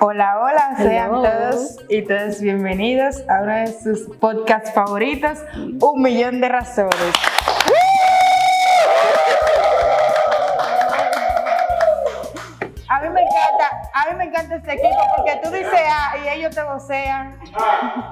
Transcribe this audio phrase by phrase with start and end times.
[0.00, 1.22] Hola, hola, sean Hello.
[1.22, 5.38] todos y todas bienvenidos a uno de sus podcasts favoritos,
[5.80, 7.14] Un Millón de Razones.
[14.40, 17.38] Encanta este equipo porque tú dices A y ellos te vocean.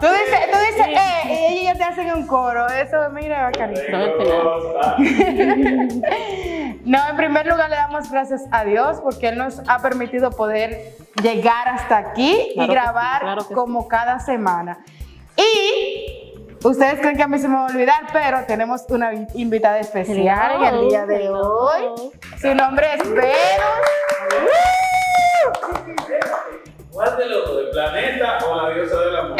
[0.00, 2.66] Tú dices, tú dices E y ellos te hacen un coro.
[2.68, 3.82] Eso, mira, bacanito.
[6.84, 10.94] No en primer lugar le damos gracias a Dios porque Él nos ha permitido poder
[11.22, 13.54] llegar hasta aquí Claro y sí, grabar claro que sí.
[13.54, 14.78] como cada semana.
[15.36, 16.32] Y
[16.64, 19.78] ustedes creen que a mí se me va a olvidar, pero tenemos una vi- invitada
[19.80, 21.42] especial en el día de Hello.
[21.42, 22.10] hoy.
[22.40, 23.28] Su nombre es Venus.
[26.98, 27.60] ¿Cuál de los dos?
[27.60, 29.36] ¿El planeta o la diosa del amor?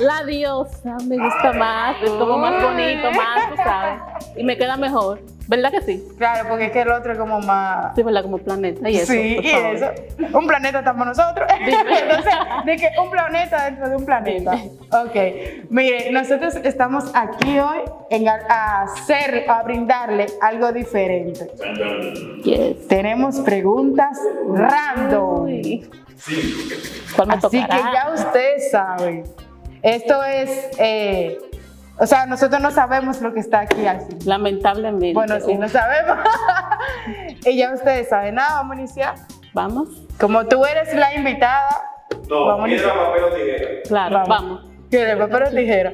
[0.00, 4.02] La diosa me gusta más, es como más bonito, más, tú sabes.
[4.36, 5.20] Y me queda mejor.
[5.48, 6.04] ¿Verdad que sí?
[6.18, 7.94] Claro, porque es que el otro es como más...
[7.94, 8.22] Sí, ¿verdad?
[8.22, 9.12] Como planeta y eso.
[9.12, 9.74] sí, por y favor.
[9.76, 10.38] eso.
[10.38, 11.48] Un planeta estamos nosotros.
[11.60, 14.54] Entonces, de que un planeta dentro de un planeta.
[14.90, 15.70] Ok.
[15.70, 17.78] Mire, nosotros estamos aquí hoy
[18.10, 21.48] en a, hacer, a brindarle algo diferente.
[22.42, 22.88] Yes.
[22.88, 25.44] Tenemos preguntas random.
[25.44, 25.88] Uy.
[27.14, 29.24] ¿Cuál me Así que ya ustedes saben.
[29.86, 30.70] Esto es.
[30.78, 31.38] eh,
[31.98, 34.18] o sea, nosotros no sabemos lo que está aquí fin.
[34.26, 35.14] Lamentablemente.
[35.14, 36.18] Bueno, sí, no sabemos.
[37.46, 38.34] y ya ustedes saben.
[38.34, 39.14] Nada, vamos a iniciar.
[39.54, 39.88] Vamos.
[40.20, 41.68] Como tú eres la invitada,
[42.28, 43.82] No, Vamos a piedra, papel o tijera.
[43.86, 44.64] Claro, vamos.
[44.90, 45.92] ¿Quieres papel o tijera?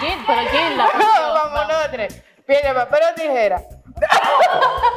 [0.00, 0.88] Pero Gil, la
[1.34, 2.08] vamos nosotros.
[2.46, 3.62] Piedra, papel o tijera.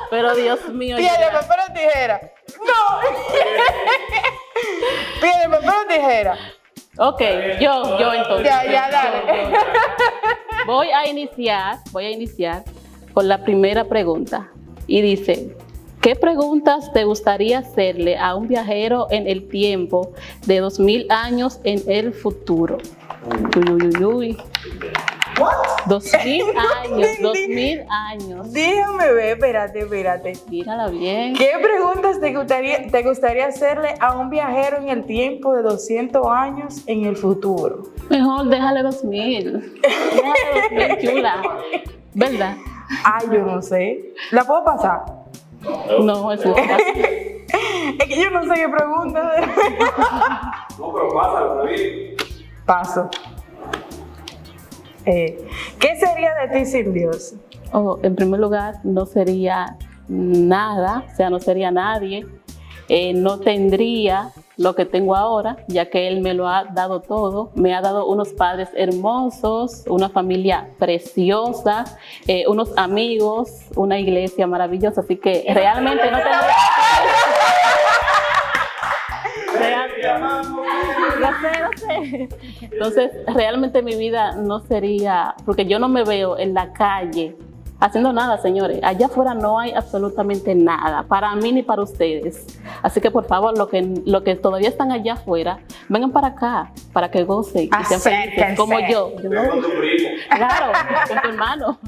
[0.09, 0.97] Pero Dios mío.
[0.97, 2.21] Piedra, papel o tijera.
[2.59, 2.99] No.
[5.21, 6.37] Piedra, papel o tijera.
[6.97, 7.21] Ok,
[7.59, 8.45] yo, yo entonces.
[8.45, 9.57] Ya, ya, dale.
[10.65, 12.63] Voy a iniciar, voy a iniciar
[13.13, 14.51] con la primera pregunta.
[14.87, 15.55] Y dice,
[16.01, 20.11] ¿qué preguntas te gustaría hacerle a un viajero en el tiempo
[20.45, 22.77] de 2000 años en el futuro?
[23.55, 24.37] Uy, uy, uy, uy.
[25.87, 26.43] 2000
[26.83, 28.53] años, 2000 años.
[28.53, 30.33] Déjame ver, espérate, espérate.
[30.49, 31.35] Mírala bien.
[31.35, 36.25] ¿Qué preguntas te gustaría, te gustaría hacerle a un viajero en el tiempo de 200
[36.27, 37.83] años en el futuro?
[38.09, 39.81] Mejor déjale 2000.
[39.81, 41.41] Déjale 2000, chula.
[42.13, 42.55] ¿Verdad?
[43.03, 44.13] Ay, yo no sé.
[44.31, 45.01] ¿La puedo pasar?
[46.01, 47.05] No, eso es fácil.
[47.99, 49.31] Es que yo no sé qué pregunta.
[50.79, 52.17] No, pero pásalo, David.
[52.65, 53.09] Paso.
[55.05, 55.47] Eh,
[55.79, 57.33] ¿Qué sería de ti sin Dios?
[57.73, 62.25] Oh, en primer lugar, no sería nada, o sea, no sería nadie.
[62.89, 67.51] Eh, no tendría lo que tengo ahora, ya que Él me lo ha dado todo.
[67.55, 71.85] Me ha dado unos padres hermosos, una familia preciosa,
[72.27, 75.01] eh, unos amigos, una iglesia maravillosa.
[75.01, 76.55] Así que realmente no tendría.
[79.57, 80.70] Real-
[81.21, 82.29] Lo sé, lo sé.
[82.61, 87.35] Entonces, realmente mi vida no sería, porque yo no me veo en la calle
[87.79, 88.79] haciendo nada, señores.
[88.83, 92.59] Allá afuera no hay absolutamente nada, para mí ni para ustedes.
[92.83, 96.71] Así que por favor, lo que, lo que todavía están allá afuera, vengan para acá,
[96.93, 99.11] para que gocen y sean felices, como yo.
[99.23, 100.09] No- con tu primo.
[100.29, 100.73] Claro,
[101.07, 101.79] con tu hermano.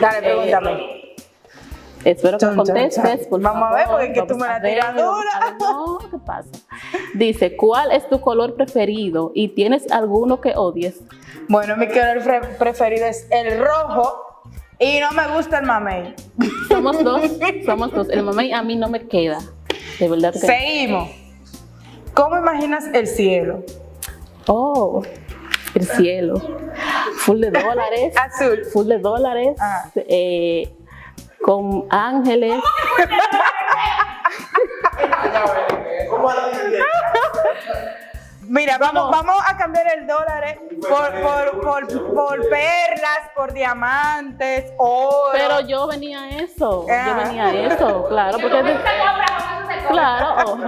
[0.00, 1.01] Dale, pregúntame.
[2.04, 3.28] Espero que Chon, contestes, chon.
[3.30, 5.30] por Vamos a ver, porque tú me la tiras dura.
[5.40, 5.54] a ver.
[5.60, 6.48] No, ¿qué pasa?
[7.14, 11.00] Dice, ¿cuál es tu color preferido y tienes alguno que odies?
[11.48, 12.22] Bueno, mi color
[12.58, 14.44] preferido es el rojo
[14.78, 16.14] y no me gusta el mamey.
[16.68, 17.22] Somos dos,
[17.66, 18.08] somos dos.
[18.10, 19.38] El mamá a mí no me queda.
[20.00, 20.38] De verdad que.
[20.40, 21.08] Seguimos.
[22.14, 23.62] ¿Cómo imaginas el cielo?
[24.48, 25.02] Oh,
[25.74, 26.34] el cielo.
[27.18, 28.14] Full de dólares.
[28.16, 28.64] Azul.
[28.72, 29.56] Full de dólares.
[29.60, 29.88] Ah.
[29.94, 30.74] eh,
[31.42, 32.62] con ángeles.
[38.54, 44.70] Mira, vamos, vamos a cambiar el dólar eh, por, por, por, por perlas, por diamantes,
[44.76, 45.30] oro.
[45.32, 46.86] Pero yo venía a eso.
[46.86, 47.22] Yo Ah.
[47.24, 48.36] venía a eso, claro.
[48.38, 48.76] Porque
[49.88, 50.58] Claro.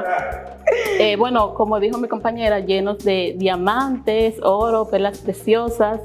[0.98, 6.00] Eh, bueno, como dijo mi compañera, llenos de diamantes, oro, perlas preciosas.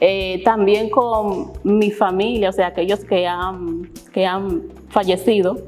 [0.00, 5.58] eh, también con mi familia, o sea, aquellos que han, que han fallecido.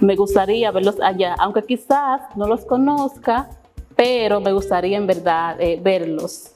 [0.00, 3.50] Me gustaría verlos allá, aunque quizás no los conozca,
[3.96, 6.52] pero me gustaría en verdad eh, verlos.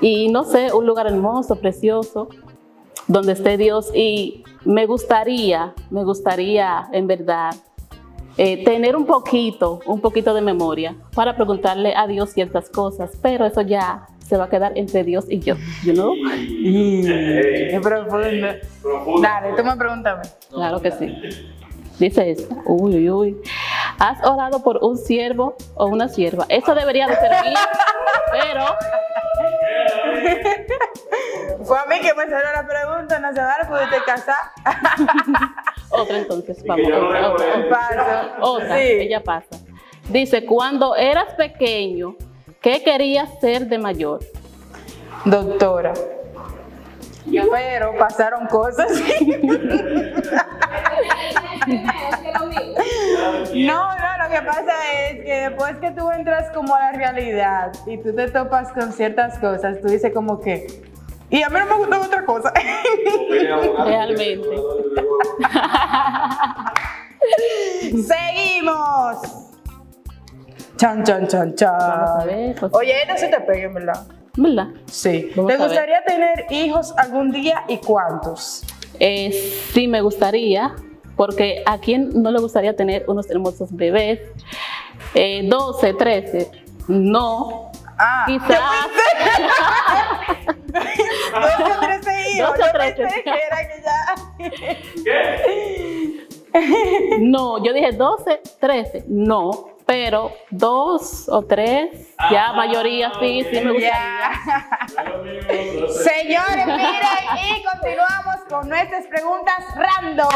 [0.00, 2.28] Y no sé, un lugar hermoso, precioso,
[3.06, 3.90] donde esté Dios.
[3.94, 7.54] Y me gustaría, me gustaría en verdad
[8.36, 13.46] eh, tener un poquito, un poquito de memoria para preguntarle a Dios ciertas cosas, pero
[13.46, 15.54] eso ya se va a quedar entre Dios y yo.
[15.84, 16.12] You know?
[16.62, 18.48] Qué profundo.
[18.82, 19.22] Profundo.
[19.22, 20.22] Dale, tú me pregúntame.
[20.50, 21.06] Claro que sí.
[21.98, 22.54] Dice esta.
[22.64, 23.42] Uy, uy, uy.
[23.98, 26.46] ¿Has orado por un siervo o una sierva?
[26.48, 27.58] Eso debería de ser mío,
[28.30, 28.64] pero
[31.64, 34.36] Fue a mí que me salió la pregunta, no se va a pudiste casar.
[35.90, 36.88] otra entonces, vamos.
[36.88, 37.68] no Otra.
[37.68, 38.30] Paso.
[38.40, 38.82] Otra, Sí.
[38.84, 39.56] ella pasa.
[40.08, 42.14] Dice, cuando eras pequeño,
[42.60, 44.20] ¿qué querías ser de mayor?
[45.24, 45.92] Doctora.
[47.50, 48.90] Pero pasaron cosas.
[53.54, 54.72] No, no, lo que pasa
[55.08, 58.92] es que después que tú entras como a la realidad y tú te topas con
[58.92, 60.66] ciertas cosas, tú dices como que,
[61.30, 62.52] y a mí no me gustaba otra cosa.
[63.84, 64.48] Realmente.
[68.06, 69.18] Seguimos.
[70.76, 71.78] Chan, chan, chan, chan.
[71.78, 72.72] Vamos a ver, pues.
[72.74, 74.06] Oye, no se te peguen, ¿verdad?
[74.36, 74.68] ¿Verdad?
[74.86, 75.30] Sí.
[75.34, 78.64] Vamos ¿Te gustaría tener hijos algún día y cuántos?
[79.00, 79.30] Eh,
[79.72, 80.74] sí, me gustaría,
[81.18, 84.20] porque a quién no le gustaría tener unos hermosos bebés.
[85.14, 86.50] Eh, 12, 13,
[86.88, 87.70] no.
[87.98, 88.60] Ah, Quizás.
[90.68, 90.74] Dos
[91.60, 92.48] o trece hijos.
[92.48, 93.02] Dos o Yo trece.
[93.02, 93.98] pensé que era que ya.
[95.04, 96.28] ¿Qué?
[97.20, 99.50] No, yo dije 12, 13, no.
[99.88, 104.30] Pero dos o tres, ya mayoría sí, sí me gustaría.
[105.88, 110.28] Señores, miren, y continuamos con nuestras preguntas random.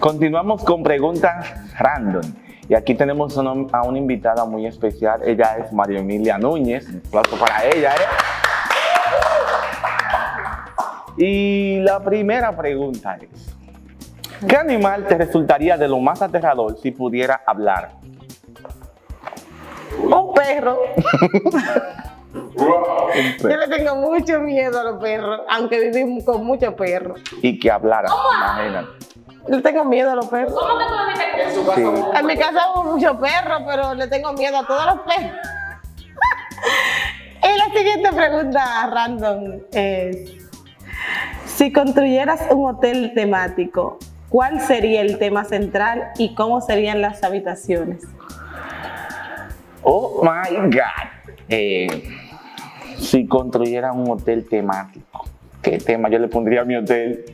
[0.00, 1.46] Continuamos con preguntas
[1.78, 2.22] random.
[2.66, 5.20] Y aquí tenemos una- a una invitada muy especial.
[5.26, 6.88] Ella es María Emilia Núñez.
[6.88, 7.92] Un aplauso para ella.
[7.94, 7.98] ¿eh?
[11.18, 13.53] Y la primera pregunta es,
[14.48, 17.92] ¿qué animal te resultaría de lo más aterrador si pudiera hablar?
[19.98, 20.78] Un perro.
[22.34, 27.20] Un Yo le tengo mucho miedo a los perros, aunque vivimos con muchos perros.
[27.42, 28.88] Y que hablara, imagínate.
[29.46, 30.54] Le tengo miedo a los perros.
[31.74, 31.82] Sí.
[32.18, 35.36] En mi casa hubo muchos perros, pero le tengo miedo a todos los perros.
[37.42, 40.32] y la siguiente pregunta random es,
[41.44, 43.98] si construyeras un hotel temático,
[44.34, 48.02] ¿cuál sería el tema central y cómo serían las habitaciones?
[49.84, 51.08] Oh my God.
[51.48, 51.86] Eh,
[52.98, 55.24] si construyera un hotel temático,
[55.62, 57.24] ¿qué tema yo le pondría a mi hotel?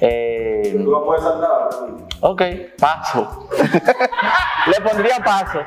[0.00, 2.42] Eh, Tú no puedes saltar la ok,
[2.76, 3.48] paso.
[4.66, 5.60] le pondría paso.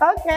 [0.00, 0.32] Ok.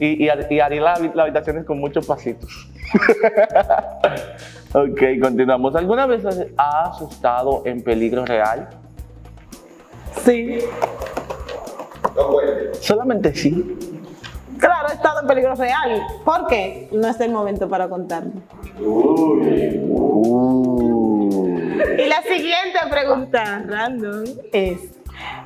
[0.00, 2.70] Y, y, har- y haría la- las habitaciones con muchos pasitos.
[4.74, 5.74] ok, continuamos.
[5.76, 8.68] ¿Alguna vez has- has estado en peligro real?
[10.24, 10.58] Sí.
[12.16, 12.78] No cuentes.
[12.78, 13.76] Solamente sí.
[14.58, 16.02] Claro, he estado en peligro real.
[16.24, 16.88] ¿Por qué?
[16.92, 18.32] No es el momento para contarlo.
[18.80, 19.44] Uh.
[21.98, 24.78] Y la siguiente pregunta random es,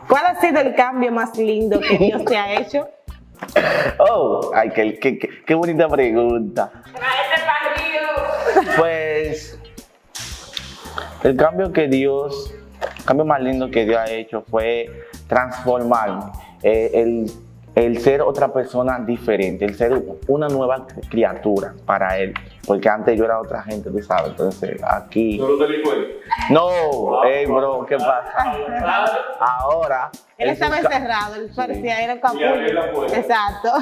[0.08, 2.88] ¿cuál ha sido el cambio más lindo que Dios te ha hecho?
[3.98, 6.70] Oh, ay, qué, qué- qué- qué bonita pregunta.
[8.76, 9.58] Pues
[11.22, 12.52] el cambio que Dios,
[12.98, 14.88] el cambio más lindo que Dios ha hecho fue
[15.26, 16.24] transformarme,
[16.62, 17.30] eh, el,
[17.74, 22.34] el ser otra persona diferente, el ser una nueva criatura para Él,
[22.66, 25.38] porque antes yo era otra gente, tú sabes, entonces aquí...
[25.38, 25.68] No lo.
[26.50, 26.70] No,
[27.24, 28.52] hey bro, ¿qué pasa?
[29.40, 30.10] Ahora...
[30.38, 32.46] Él estaba encerrado, él parecía, capullo.
[32.94, 33.16] puerta.
[33.18, 33.72] Exacto.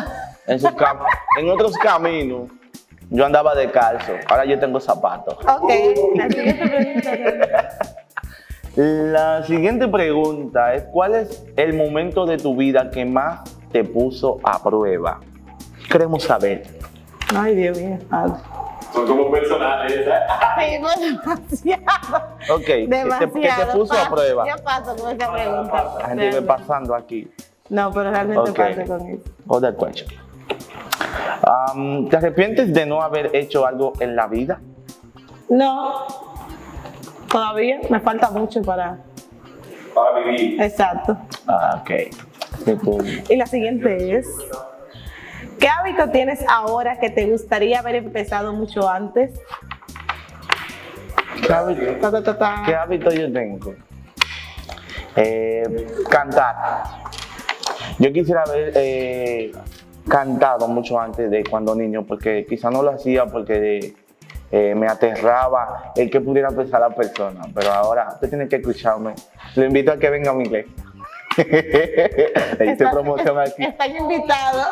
[0.47, 1.05] en, sus cam-
[1.39, 2.51] en otros caminos,
[3.11, 5.35] yo andaba descalzo, ahora yo tengo zapatos.
[5.35, 5.71] Ok,
[6.17, 7.79] la siguiente pregunta.
[8.77, 13.41] La siguiente pregunta es, ¿cuál es el momento de tu vida que más
[13.73, 15.21] te puso a prueba?
[15.91, 16.65] Queremos saber.
[17.35, 17.99] Ay, Dios mío.
[18.11, 18.27] Ah,
[18.93, 20.07] Son como personales.
[20.07, 20.13] ¿eh?
[20.59, 20.73] Sí,
[21.63, 22.27] demasiado.
[22.51, 23.33] Ok, que te, Demasiado.
[23.33, 24.45] que te puso a prueba.
[24.47, 25.85] Yo paso con esa pregunta.
[26.01, 27.31] La gente ve pasando aquí.
[27.71, 28.57] No, pero realmente Ok.
[28.59, 29.23] paso con eso.
[29.49, 30.09] Other question.
[31.47, 34.61] Um, ¿Te arrepientes de no haber hecho algo en la vida?
[35.49, 36.07] No,
[37.31, 38.99] todavía me falta mucho para...
[39.95, 40.61] Para vivir.
[40.61, 41.17] Exacto.
[41.47, 41.91] Ah, ok.
[43.31, 44.29] Y la siguiente es,
[45.61, 49.41] ¿qué hábito tienes ahora que te gustaría haber empezado mucho antes?
[51.47, 52.63] ¿Qué hábito, Ta, ta, ta, ta.
[52.67, 53.75] qué hábito yo tengo?
[55.15, 56.57] Eh, cantar.
[58.01, 59.53] Yo quisiera haber eh,
[60.09, 63.95] cantado mucho antes de cuando niño, porque quizá no lo hacía porque
[64.51, 67.43] eh, me aterraba el que pudiera pensar la persona.
[67.55, 69.15] Pero ahora usted tiene que escucharme.
[69.55, 70.73] Le invito a que venga a mi iglesia.
[71.37, 73.65] Está- promoción aquí.
[73.65, 74.67] Están invitados.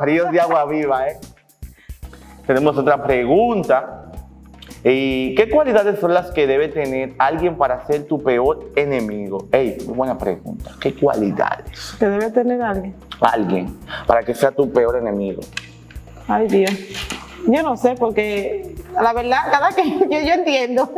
[0.00, 1.18] Ríos de agua viva, ¿eh?
[2.46, 4.07] Tenemos otra pregunta.
[4.84, 9.48] ¿Y qué cualidades son las que debe tener alguien para ser tu peor enemigo?
[9.50, 10.70] Ey, muy buena pregunta.
[10.80, 11.96] ¿Qué cualidades?
[11.98, 12.94] Que debe tener alguien.
[13.20, 15.40] Alguien para que sea tu peor enemigo.
[16.28, 16.70] Ay, Dios.
[17.46, 20.92] Yo no sé, porque la verdad, cada que yo, yo entiendo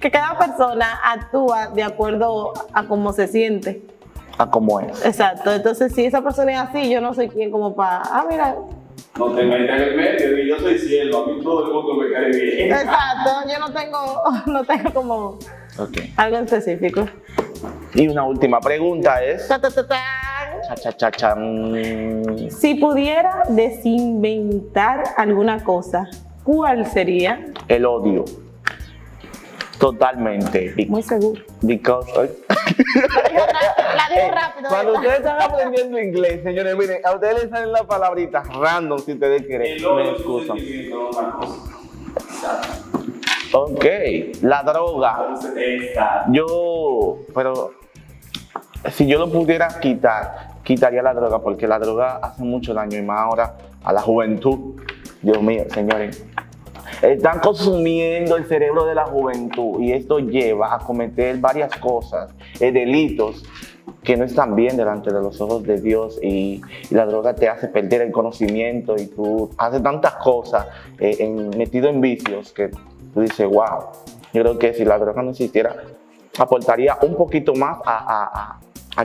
[0.00, 3.82] que cada persona actúa de acuerdo a cómo se siente.
[4.38, 5.04] A cómo es.
[5.04, 5.52] Exacto.
[5.52, 8.56] Entonces, si esa persona es así, yo no soy quien como para, ah, mira,
[9.18, 11.94] No te metas en el medio y yo soy cielo, a mí todo el mundo
[11.94, 12.72] me cae bien.
[12.72, 15.38] exacto, yo no tengo, no tengo como
[16.16, 17.06] algo específico.
[17.94, 19.46] Y una última pregunta es.
[19.46, 20.00] Ta, ta, ta, ta.
[20.68, 26.08] Cha, cha, cha, cha, mm, Si pudiera desinventar alguna cosa,
[26.42, 27.46] ¿cuál sería?
[27.68, 28.24] El odio.
[29.78, 30.72] Totalmente.
[30.76, 31.42] Be- Muy seguro.
[31.62, 32.10] Because.
[32.14, 34.68] La digo rápido.
[34.68, 39.12] Cuando ustedes están aprendiendo inglés, señores, miren, a ustedes les salen las palabritas random si
[39.12, 39.76] ustedes quieren.
[39.96, 40.56] Me excusan.
[43.52, 43.84] Ok,
[44.42, 45.34] la droga.
[46.28, 47.72] Yo, pero
[48.90, 53.02] si yo lo pudiera quitar, quitaría la droga, porque la droga hace mucho daño y
[53.02, 54.80] más ahora a la juventud.
[55.22, 56.24] Dios mío, señores.
[57.02, 62.72] Están consumiendo el cerebro de la juventud y esto lleva a cometer varias cosas, eh,
[62.72, 63.44] delitos
[64.02, 66.60] que no están bien delante de los ojos de Dios y,
[66.90, 70.66] la droga te hace perder el conocimiento y tú haces tantas cosas
[70.98, 72.70] eh, en- metido en vicios que
[73.12, 73.86] tú dices, wow,
[74.32, 75.76] yo creo que si la droga no existiera,
[76.38, 78.58] aportaría un poquito más a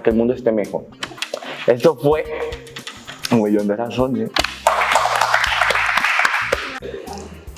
[0.04, 0.86] que el mundo esté mejor.
[1.68, 2.24] Esto fue
[3.32, 4.30] un millón de razones.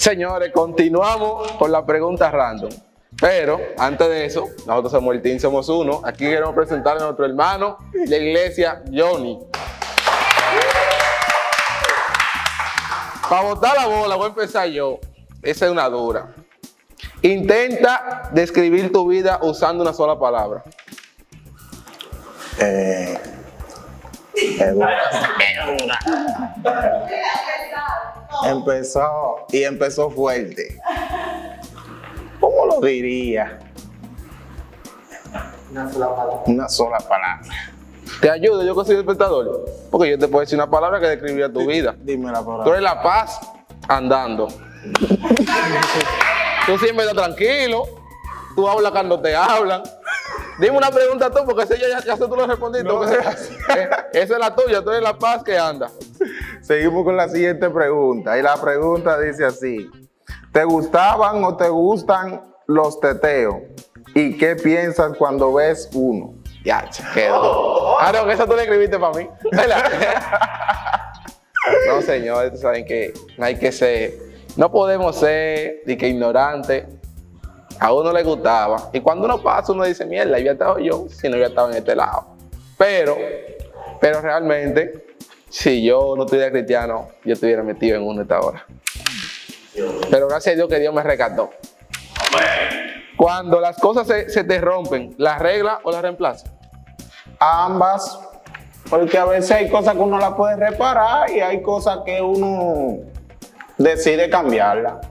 [0.01, 2.72] Señores, continuamos con la pregunta random.
[3.20, 6.01] Pero antes de eso, nosotros somos el Team Somos Uno.
[6.03, 9.38] Aquí queremos presentar a nuestro hermano de iglesia, Johnny.
[13.29, 14.98] Para botar la bola, voy a empezar yo.
[15.43, 16.34] Esa es una dura.
[17.22, 20.63] Intenta describir tu vida usando una sola palabra.
[22.60, 23.20] Eh,
[24.74, 26.00] dura.
[28.45, 30.79] Empezó y empezó fuerte.
[32.39, 33.60] ¿Cómo lo diría?
[36.45, 37.41] Una sola palabra.
[38.19, 39.65] Te ayudo, yo que soy espectador.
[39.89, 41.95] Porque yo te puedo decir una palabra que describiría tu vida.
[42.00, 42.71] Dime la Tú palabra.
[42.71, 43.39] eres la paz
[43.88, 44.48] andando.
[46.65, 47.83] tú siempre estás tranquilo.
[48.55, 49.81] Tú hablas cuando te hablan.
[50.60, 52.88] Dime una pregunta tú, porque esa ya, ya, ya tú lo respondiste.
[52.88, 53.31] No, esa
[54.13, 55.89] es la tuya, tú eres la paz que anda.
[56.72, 58.40] Seguimos con la siguiente pregunta.
[58.40, 59.92] Y la pregunta dice así:
[60.54, 63.56] ¿Te gustaban o te gustan los teteos?
[64.16, 66.34] ¿Y qué piensas cuando ves uno?
[66.63, 68.00] Ya, quedó.
[68.00, 69.28] Ah, no, que esa tú la escribiste para mí.
[71.88, 74.13] No, señores, saben que no hay que ser,
[74.56, 76.86] no podemos ser de que ignorantes.
[77.82, 78.90] A uno le gustaba.
[78.94, 81.78] Y cuando uno pasa, uno dice, mierda, había estado yo si no había estado en
[81.78, 82.38] este lado.
[82.78, 83.18] Pero,
[84.00, 85.11] pero realmente,
[85.51, 88.65] si yo no estuviera cristiano, yo estuviera metido en uno esta hora.
[90.10, 91.51] Pero gracias a Dios que Dios me rescató.
[93.17, 96.50] Cuando las cosas se, se te rompen, ¿las reglas o las reemplazas?
[97.38, 98.17] Ambas,
[98.89, 103.00] porque a veces hay cosas que uno la puede reparar y hay cosas que uno
[103.77, 105.01] decide cambiarla.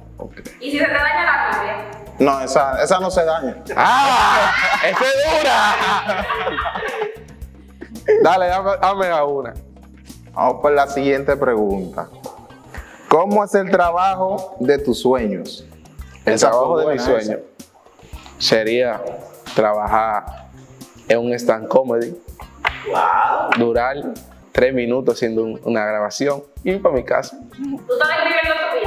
[0.59, 1.77] ¿Y si se te daña la copia?
[2.19, 3.57] No, esa, esa no se daña.
[3.77, 4.53] ¡Ah!
[4.85, 6.27] ¡Esa es dura!
[8.23, 9.55] Dale, dame, dame a una.
[10.35, 12.09] Vamos por la siguiente pregunta.
[13.09, 15.67] ¿Cómo es el trabajo de tus sueños?
[16.25, 17.39] El Esa trabajo de mi buena, sueño
[18.39, 19.01] sería
[19.55, 20.49] trabajar
[21.09, 22.17] en un stand comedy,
[23.59, 23.97] durar
[24.53, 27.37] tres minutos haciendo un- una grabación y ir para mi casa.
[27.39, 28.79] ¿Tú estás escribiendo tu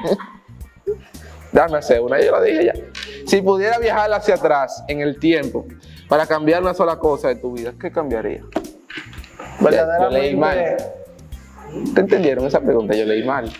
[0.00, 0.18] vida?
[1.52, 2.72] Dame hacer una, yo lo dije ya.
[3.26, 5.66] Si pudiera viajar hacia atrás en el tiempo
[6.08, 8.42] para cambiar una sola cosa de tu vida, ¿qué cambiaría?
[9.62, 10.56] Yo leí mal.
[10.56, 11.02] Verdaderamente,
[11.94, 12.94] ¿Te entendieron esa pregunta?
[12.94, 13.50] Yo leí mal.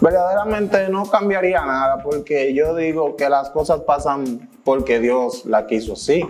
[0.00, 5.92] Verdaderamente no cambiaría nada porque yo digo que las cosas pasan porque Dios la quiso
[5.94, 6.24] así.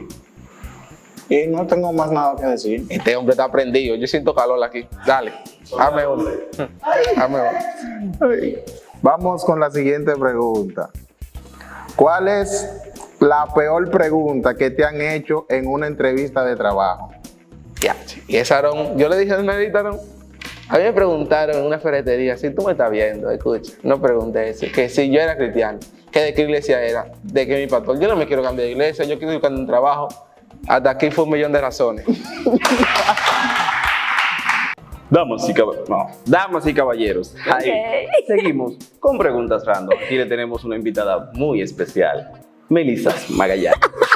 [1.29, 2.85] Y no tengo más nada que decir.
[2.91, 3.97] Este hombre está prendido.
[3.97, 4.87] Yo siento calor aquí.
[5.07, 5.33] Dale,
[6.07, 6.29] uno.
[9.01, 10.91] Vamos con la siguiente pregunta.
[11.97, 12.71] ¿Cuál es
[13.21, 17.13] la peor pregunta que te han hecho en una entrevista de trabajo?
[17.83, 17.97] Ya,
[18.29, 19.99] y esa Aarón, yo le dije a Nelita, Aarón,
[20.69, 24.51] a mí me preguntaron en una ferretería, si tú me estás viendo, escucha, no pregunté
[24.51, 25.81] eso, que si yo era cristiano,
[26.13, 28.73] que de qué iglesia era, de qué mi pastor, yo no me quiero cambiar de
[28.73, 30.07] iglesia, yo quiero buscar un trabajo,
[30.69, 32.07] Hasta aquí fue un millón de razones.
[35.11, 37.71] Damas y, no, damas y caballeros, ahí
[38.27, 39.99] seguimos con preguntas random.
[40.03, 42.31] Aquí le tenemos una invitada muy especial,
[42.71, 43.79] Melissa Magallanes.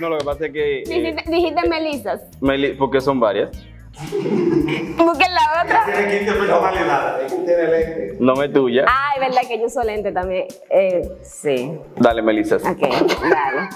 [0.00, 0.78] No, lo que pasa es que...
[0.80, 2.20] eh, Dijiste, dijiste Melisas.
[2.40, 3.50] Meli- porque son varias.
[3.98, 5.84] Busquen la otra.
[5.86, 7.32] Tiene 15 personalidades.
[7.32, 8.16] Es que tiene lente.
[8.20, 8.84] No me tuya.
[8.86, 10.46] Ay, verdad que yo uso lente también.
[10.70, 11.78] Eh, sí.
[11.96, 12.56] Dale, Melissa.
[12.56, 13.68] Ok, dale.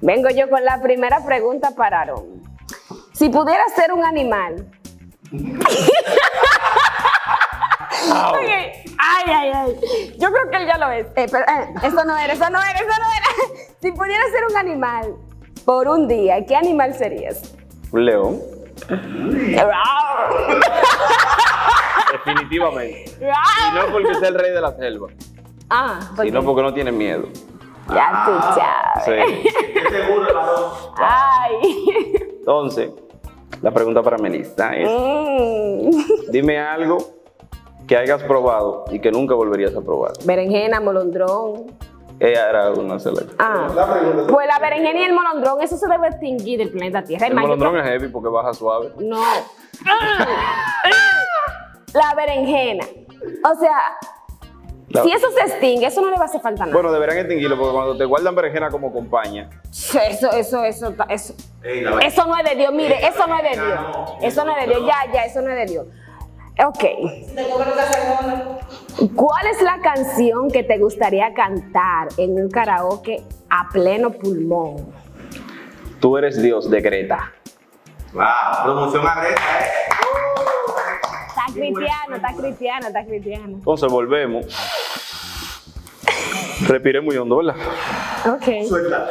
[0.00, 2.24] Vengo yo con la primera pregunta para Aaron.
[3.12, 4.66] Si pudieras ser un animal.
[8.12, 10.14] Ay, ay, ay.
[10.18, 11.06] Yo creo que él ya lo es.
[11.16, 13.60] Eh, pero, eh, eso no era, eso no era, eso no era.
[13.80, 15.14] Si pudieras ser un animal
[15.64, 17.54] por un día, ¿qué animal serías?
[17.92, 18.40] Un león.
[22.12, 23.04] Definitivamente.
[23.20, 25.08] Y no porque sea el rey de la selva,
[25.70, 27.24] Ah, porque sino porque no tiene miedo.
[27.88, 28.32] ya tú
[29.06, 29.24] sabes.
[29.42, 29.48] Sí.
[29.90, 30.72] Seguro.
[30.98, 32.14] Ay.
[32.38, 32.90] Entonces,
[33.62, 36.30] la pregunta para Melissa es, Mm.
[36.30, 36.98] dime algo
[37.86, 40.12] que hayas probado y que nunca volverías a probar.
[40.24, 41.66] Berenjena, molondrón.
[42.20, 43.34] Ella era una selecta.
[43.38, 43.66] Ah.
[44.28, 47.26] Pues la berenjena y el molondrón, eso se debe extinguir del planeta Tierra.
[47.26, 48.92] El molondrón es heavy porque baja suave.
[48.98, 49.20] No.
[51.92, 52.84] La berenjena.
[53.50, 53.76] O sea,
[54.88, 56.72] La- si eso se extingue, eso no le va a hacer falta nada.
[56.74, 60.00] Bueno, deberán extinguirlo porque cuando te guardan berenjena como compañía, Eso,
[60.32, 61.34] eso, eso, eso.
[61.62, 63.80] Ey, Eso no es de Dios, mire, eso no es de Dios.
[64.22, 65.86] Eso no es de Dios, ya, ya, eso no es de Dios.
[66.64, 66.84] Ok.
[69.14, 74.92] ¿Cuál es la canción que te gustaría cantar en un karaoke a pleno pulmón?
[76.00, 77.32] tú eres Dios de Greta.
[78.12, 78.22] Wow,
[78.64, 79.70] promoción a Greta, eh.
[81.28, 83.44] Está cristiano, está cristiano, está cristiano.
[83.56, 84.46] Entonces volvemos.
[86.68, 87.56] Respiré muy hondo, ¿verdad?
[88.26, 88.66] Ok.
[88.68, 89.08] Suelta.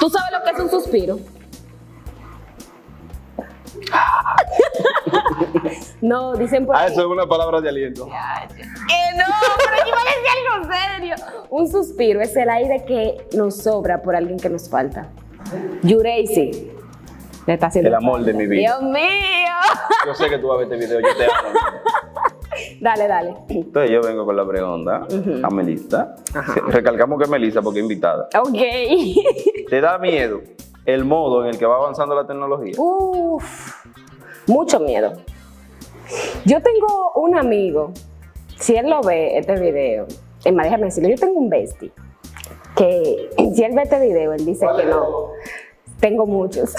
[0.00, 1.18] ¿Tú sabes lo que es un suspiro?
[6.00, 6.92] No, dicen por Ah, ahí.
[6.92, 8.06] eso es una palabra de aliento.
[8.06, 8.77] Eh, no,
[10.28, 11.14] algo serio.
[11.50, 15.08] Un suspiro es el aire que nos sobra por alguien que nos falta.
[15.82, 16.72] Yureisi.
[17.46, 18.60] Le está haciendo El amor de mi vida.
[18.60, 19.02] Dios mío.
[20.06, 21.58] Yo sé que tú vas a ver este video, yo te amo.
[22.80, 23.34] Dale, dale.
[23.48, 25.06] Entonces yo vengo con la pregunta
[25.42, 26.16] a Melissa.
[26.66, 28.28] Recalcamos que es Melissa porque es invitada.
[28.40, 28.58] Ok.
[29.68, 30.40] ¿Te da miedo
[30.84, 32.74] el modo en el que va avanzando la tecnología?
[32.78, 33.84] Uf,
[34.46, 35.12] mucho miedo.
[36.44, 37.92] Yo tengo un amigo,
[38.58, 40.06] si él lo ve, este video,
[40.44, 41.92] es más, déjame decirlo, yo tengo un bestie,
[42.76, 45.32] que si él ve este video, él dice que no.
[46.00, 46.74] Tengo muchos.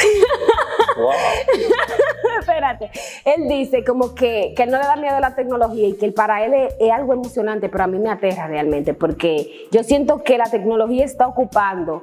[0.98, 1.12] Wow.
[2.40, 2.90] Espérate.
[3.26, 6.12] Él dice como que, que él no le da miedo a la tecnología y que
[6.14, 10.24] para él es, es algo emocionante, pero a mí me aterra realmente porque yo siento
[10.24, 12.02] que la tecnología está ocupando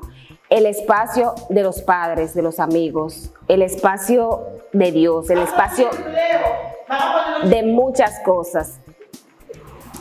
[0.50, 5.88] el espacio de los padres, de los amigos, el espacio de Dios, el espacio
[7.44, 8.80] de muchas cosas.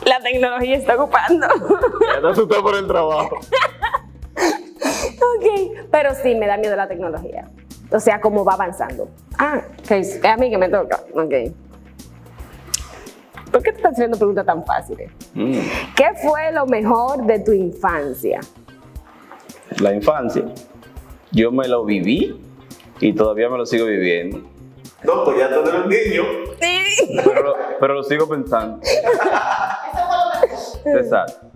[0.04, 1.46] La tecnología está ocupando.
[2.14, 3.36] Ya te asusté por el trabajo.
[4.36, 5.46] ok,
[5.90, 7.48] pero sí me da miedo la tecnología.
[7.90, 9.08] O sea, cómo va avanzando.
[9.38, 11.00] Ah, ok, es a mí que me toca.
[11.14, 11.32] Ok.
[13.50, 15.10] ¿Por qué te estás haciendo preguntas tan fáciles?
[15.34, 15.52] Mm.
[15.94, 18.40] ¿Qué fue lo mejor de tu infancia?
[19.80, 20.44] La infancia.
[21.32, 22.40] Yo me lo viví
[23.00, 24.38] y todavía me lo sigo viviendo.
[25.04, 26.22] No, pues ya tú eres un niño.
[27.24, 28.80] Pero, lo- pero lo sigo pensando.
[30.86, 31.46] Exacto.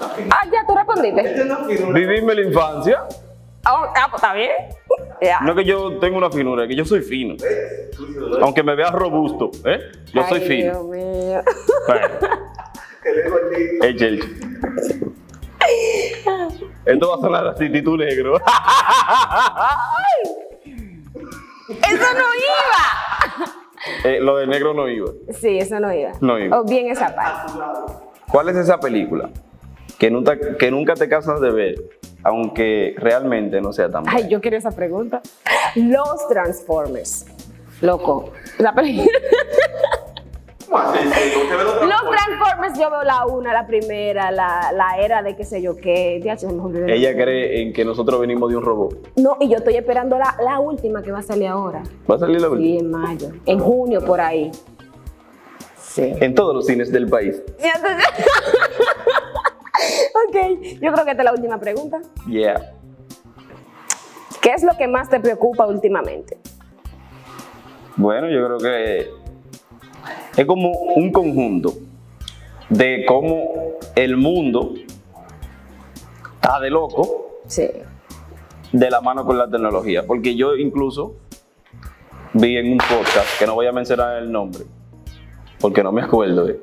[0.00, 1.44] Ah, ya, tú respondiste.
[1.92, 3.04] Vivíme la infancia.
[3.66, 4.50] Oh, ah, pues está bien.
[5.22, 5.38] Ya.
[5.42, 7.34] No es que yo tengo una finura, es que yo soy fino.
[8.40, 9.78] Aunque me veas robusto, ¿eh?
[10.14, 10.72] Yo soy Ay, fino.
[10.72, 11.42] Dios mío.
[11.86, 12.06] Bueno,
[13.82, 14.20] es el-
[16.86, 18.36] Esto va a sonar así, titú negro.
[21.68, 22.84] Eso no iba.
[24.04, 25.10] Eh, lo de negro no iba.
[25.38, 26.12] Sí, eso no iba.
[26.22, 26.60] No iba.
[26.60, 27.52] O bien esa parte.
[28.32, 29.30] ¿Cuál es esa película
[29.98, 31.74] que nunca, que nunca te cansas de ver,
[32.22, 34.18] aunque realmente no sea tan buena?
[34.18, 35.20] Ay, yo quiero esa pregunta.
[35.76, 37.26] Los Transformers.
[37.80, 38.30] Loco.
[38.58, 39.06] La película.
[40.70, 40.72] Sí,
[41.58, 41.80] los.
[42.10, 46.16] Transformers, yo veo la una, la primera, la, la era de qué sé yo qué.
[46.86, 49.08] Ella cree en que nosotros venimos de un robot.
[49.16, 51.82] No, y yo estoy esperando la, la última que va a salir ahora.
[52.08, 52.78] Va a salir la Sí, última.
[52.78, 53.28] en mayo.
[53.46, 54.52] En junio, por ahí.
[55.92, 56.12] Sí.
[56.20, 57.42] En todos los cines del país.
[60.28, 60.36] Ok,
[60.80, 62.00] yo creo que esta es la última pregunta.
[62.26, 62.74] Yeah.
[64.40, 66.38] ¿Qué es lo que más te preocupa últimamente?
[67.96, 69.10] Bueno, yo creo que
[70.36, 71.72] es como un conjunto
[72.68, 74.74] de cómo el mundo
[76.34, 77.68] está de loco Sí.
[78.72, 80.06] de la mano con la tecnología.
[80.06, 81.16] Porque yo incluso
[82.34, 84.64] vi en un podcast, que no voy a mencionar el nombre,
[85.60, 86.60] porque no me acuerdo, eh,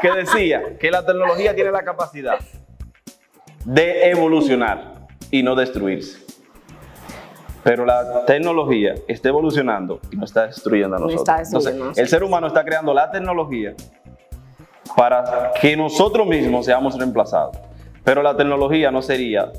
[0.00, 2.38] que decía que la tecnología tiene la capacidad
[3.64, 6.22] de evolucionar y no destruirse.
[7.62, 11.22] Pero la tecnología está evolucionando y no está destruyendo a No nosotros.
[11.22, 13.74] está destruyendo a Entonces, el ser humano está creando la tecnología
[14.94, 17.56] para que nosotros mismos seamos reemplazados.
[18.04, 19.50] Pero la tecnología no sería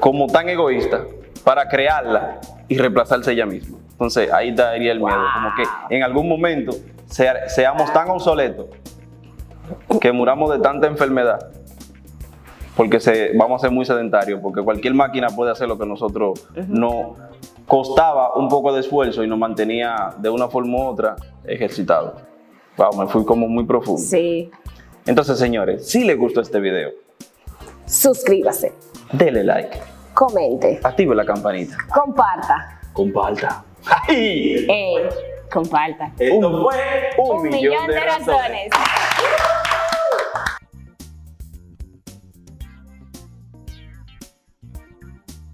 [0.00, 1.04] como tan egoísta
[1.44, 3.78] para crearla y reemplazarse ella misma.
[3.94, 6.72] Entonces ahí daría el miedo, como que en algún momento
[7.06, 8.66] sea- seamos tan obsoletos
[10.00, 11.50] que muramos de tanta enfermedad,
[12.76, 16.46] porque se, vamos a ser muy sedentarios, porque cualquier máquina puede hacer lo que nosotros
[16.68, 17.14] no
[17.66, 22.20] costaba un poco de esfuerzo y nos mantenía de una forma u otra ejercitados.
[22.76, 24.02] Wow, me fui como muy profundo.
[24.02, 24.50] Sí.
[25.06, 26.90] Entonces, señores, si les gustó este video,
[27.86, 28.72] Suscríbase,
[29.12, 29.78] denle like,
[30.14, 32.80] comente, active la campanita, comparta.
[32.92, 33.64] comparta.
[34.08, 34.66] ¡Ay!
[34.68, 35.08] Eh,
[35.52, 36.12] comparta.
[36.18, 36.74] Esto fue
[37.18, 38.70] un, Un millón de razones.